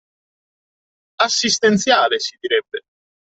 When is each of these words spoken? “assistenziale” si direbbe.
“assistenziale” 1.25 2.19
si 2.19 2.35
direbbe. 2.39 2.79